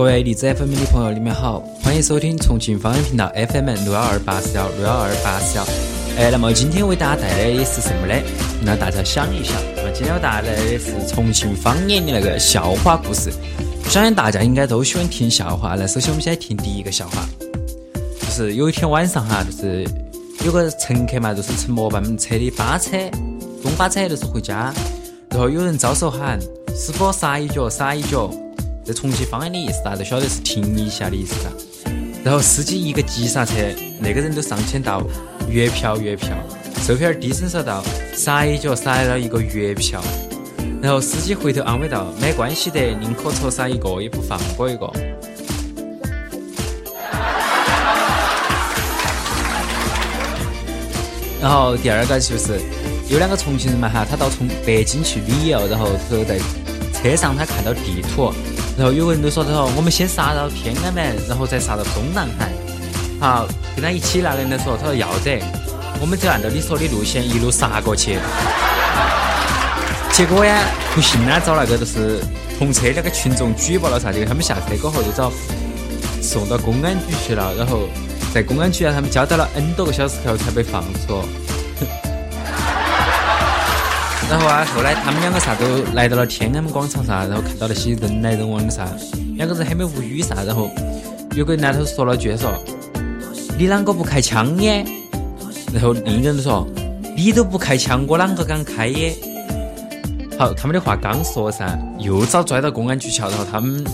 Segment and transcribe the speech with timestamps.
[0.00, 5.66] 各位荔枝 FM 的朋友，你们好，欢迎收听重庆方言频道 FM 六幺二八四幺六幺二八四幺。
[6.16, 8.14] 哎，那么今天为大家带来的是什么呢？
[8.64, 13.30] 那大家想一想，那么今天我带来的是重庆方言的那个笑话故事。
[13.90, 15.76] 相信大家应该都喜欢听笑话。
[15.78, 17.28] 那首先我们先来听第一个笑话，
[18.22, 19.86] 就是有一天晚上哈，就是
[20.46, 22.96] 有个乘客嘛，就是乘末班车的巴车，
[23.62, 24.72] 中巴车就是回家，
[25.28, 26.40] 然后有人招手喊
[26.74, 28.30] 师傅刹一脚，刹一脚。
[28.90, 31.48] 在重庆方言的意思，大家都晓得是停一下的意思噻。
[32.24, 33.54] 然后司机一个急刹车，
[34.00, 35.00] 那个人都上前道
[35.48, 36.30] 月票月票，
[36.82, 37.84] 售票员低声说道
[38.16, 40.02] 撒一脚撒了一个月票。
[40.82, 44.90] 然后司机回头安慰道没关系的，宁可错杀一个也不放过一个。
[51.40, 52.58] 然后第二个就是
[53.08, 56.40] 有两个重庆人嘛哈，他到从北京去旅游，然后说在
[56.92, 58.32] 车上他看到地图。
[58.80, 62.50] 然后有个人就说的说，我们先杀到天安门，然后再杀到中南海。
[63.20, 65.38] 好，跟他一起来的人说，他说要得，
[66.00, 68.18] 我们就按照你说的路线一路杀过去。
[70.12, 70.64] 结果呀，
[70.94, 72.24] 不信呢，找那个就是
[72.58, 74.10] 同车那个群众举报了啥？
[74.10, 75.30] 的他们下车过后就找
[76.22, 77.86] 送到公安局去了，然后
[78.32, 81.22] 在公安局啊，他们交代了 N 多个小时后才被放出。
[84.30, 88.88] 然后啊，后来他们两个啥都来到了天安门广场上，然后看到那些人来人往的啥，
[89.34, 90.44] 两个人很没无语啥。
[90.44, 90.70] 然后
[91.34, 92.52] 有个男头说了句说
[93.58, 94.84] ：“你啷个不开枪耶？”
[95.74, 96.64] 然后另一个人说
[97.16, 99.16] ：“你都不开枪，我啷个敢开耶？”
[100.38, 103.30] 好，他们的话刚说噻，又遭拽到公安局去了。
[103.30, 103.84] 然后他们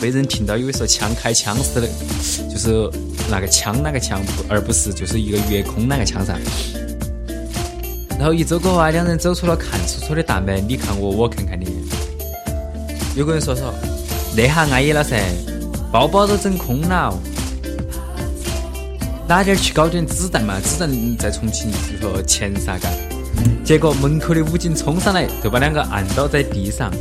[0.00, 1.88] 被人听到以为说枪开枪似的，
[2.48, 2.88] 就是
[3.28, 6.38] 那个枪那个枪，而不是就是一个月空那个枪噻。
[8.18, 11.66] 然后一周过后啊，两人走出了看楚楚的大门，你看我，我看看你。
[13.16, 13.74] 有个人说说，
[14.36, 15.20] 那下安逸了噻，
[15.90, 17.12] 包包都整空了，
[19.26, 20.60] 哪点去搞点子弹嘛？
[20.60, 22.88] 子弹在重庆就说钱啥嘎。
[23.64, 26.92] 结果门口的武警冲上来，就把两个按倒在地上。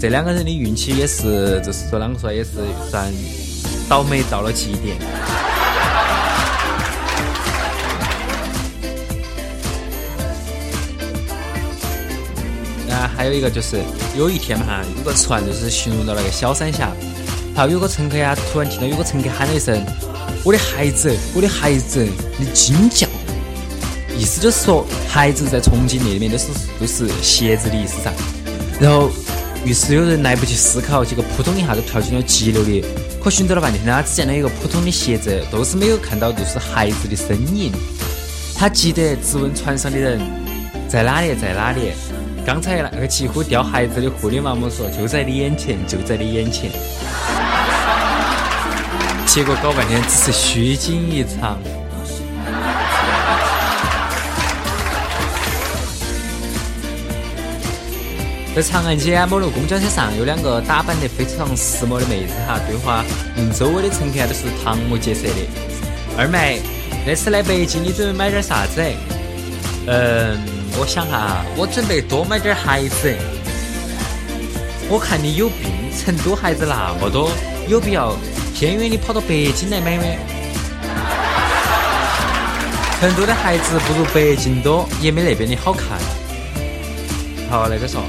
[0.00, 2.50] 这两个人的运气也是，就是说啷个说也是
[2.90, 3.12] 算
[3.88, 4.96] 倒霉到了极点。
[13.16, 13.80] 还有一个就是
[14.16, 16.92] 有一天嘛哈，有个船就是行入到那个小三峡，
[17.54, 19.82] 好有个乘客呀，突然听到有个乘客喊了一声
[20.44, 22.06] ：“我的孩子，我的孩子，
[22.38, 23.06] 你惊叫！”
[24.18, 26.46] 意思就是说孩子在重庆那边都是
[26.80, 28.12] 都是鞋子的意思噻。
[28.80, 29.10] 然后
[29.64, 32.84] 于是有人来不及思考，结果扑通一下就跳进了急流里。
[33.22, 37.72] 可寻找了半天呢，只见了一个普通的鞋子，都是没有看到就是孩子的身影。
[38.54, 40.20] 他急得质问船上的人
[40.88, 41.34] ：“在哪里？
[41.34, 41.92] 在哪里？”
[42.46, 46.70] 刚才那个几乎掉孩子的护理妈妈说：“就在你眼前，就在你眼前。”
[49.26, 51.58] 结果搞半天只是虚惊一场。
[58.54, 63.04] 在长安街某路公交车上，有两个打扮得非常时髦的妹子哈，对话
[63.36, 65.34] 嗯周围的乘客都是瞠目结舌的。
[66.16, 66.62] 二妹，
[67.04, 68.80] 这次来北京，你准备买点啥子？
[69.88, 70.55] 嗯。
[70.78, 73.16] 我想哈，我准备多买点孩子。
[74.90, 77.30] 我看你有病，成都孩子那么多，
[77.66, 78.14] 有必要
[78.54, 80.04] 偏远的跑到北京来买吗？
[83.00, 85.98] 成都的孩子不如北京多，也没那边的好看。
[87.50, 88.02] 好，那个说，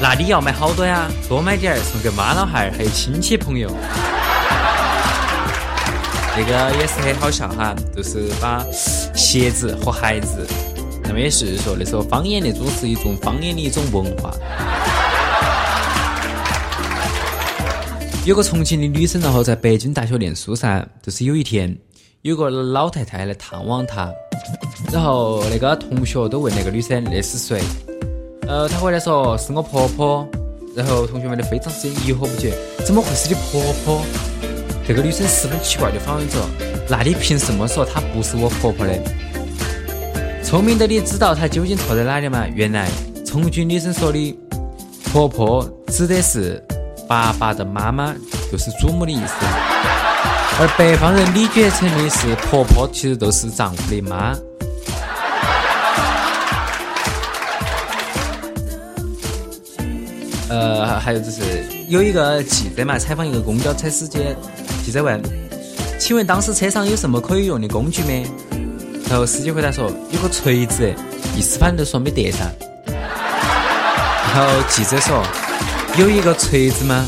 [0.00, 1.06] 那你要买好多呀？
[1.28, 3.70] 多买点送给妈老汉儿，还有亲戚朋友。
[6.34, 8.64] 那个也是很好笑哈，就是把
[9.14, 10.46] 鞋子和孩子。
[11.06, 14.34] 那么也是说，那时候方言那种是一种方言的一种文化。
[18.24, 21.74] 有个重庆的女生，然后在北京大学念书噻，就是有一天
[22.22, 24.12] 有个老太太来探望她，
[24.92, 27.62] 然后那个同学都问那个女生那是谁？
[28.48, 30.28] 呃，她回来说是我婆婆，
[30.74, 32.52] 然后同学们都非常之疑惑不解，
[32.84, 34.02] 怎么会是你婆婆？
[34.88, 36.36] 这个女生十分奇怪的反问着，
[36.88, 38.92] 那你凭什么说她不是我婆婆呢？
[40.46, 42.46] 聪明的你知道他究竟错在哪里吗？
[42.54, 42.88] 原来
[43.26, 44.38] 重庆女生说的
[45.12, 46.62] 婆婆指的是
[47.08, 48.14] 爸爸的妈妈，
[48.52, 49.34] 就是祖母的意思。
[50.60, 54.36] 而北方人理解成的是婆婆，其实都是丈夫的妈。
[60.48, 61.40] 呃，还有就是
[61.88, 64.20] 有一个记者嘛，采访一个公交车司机，
[64.84, 65.20] 记者问
[65.98, 68.24] ：“请问当时车上有什么可以用的工具没？”
[69.08, 70.92] 然后司机回答说：“有个锤子。”
[71.36, 72.50] 意思反正都说没得噻。
[74.34, 75.22] 然后记者说
[75.98, 77.06] ：“有一个锤子吗？”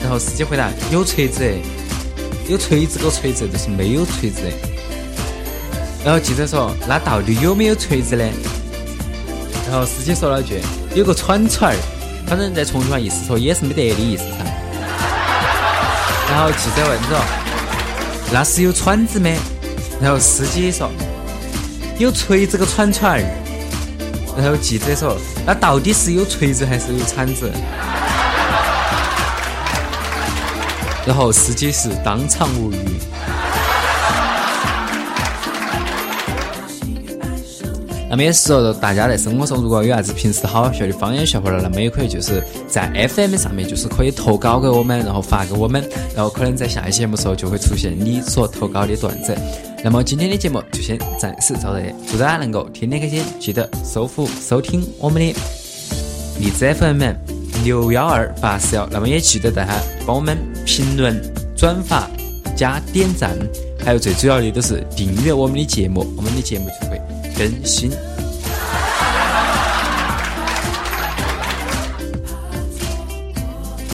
[0.00, 1.44] 然后司机回答有锤子，
[2.48, 4.40] 有锤子个锤子，就是没有锤子。
[6.04, 8.24] 然后记者说那到底有没有锤子呢？
[9.70, 10.60] 然后司机说了句
[10.94, 11.76] 有个铲铲儿，
[12.26, 14.44] 反正在重庆话意思说也是没得的意思噻。
[16.30, 17.20] 然后记者问说
[18.32, 19.36] 那是有铲子没？
[20.00, 20.90] 然后司机说
[21.98, 23.20] 有锤子个铲铲儿。
[24.36, 27.50] 然后记者说那到底是有锤子还是有铲子？
[31.06, 32.76] 然后司机是当场无语。
[38.08, 49.36] 那么也是说，大家在生活中如果有啥子平时好笑的方言笑话了，那么也可以就是在 FM 上面就是可以投稿给我们，然后发给我们，然后可能在下一期节目时候就会出现你所投稿的段子。
[49.82, 55.34] 那么今天的节目就先暂时到这里，祝大家能够天天开心，记得收复收听我们的
[56.38, 57.02] 荔枝 FM
[57.64, 58.86] 六幺二八四幺。
[58.90, 60.36] 那么也记得大家帮我们
[60.66, 61.20] 评论、
[61.56, 62.08] 转发、
[62.54, 63.36] 加点赞，
[63.84, 67.00] 还有最主要的都是订阅我们的节目，我们的节目就会。
[67.38, 67.90] 更新。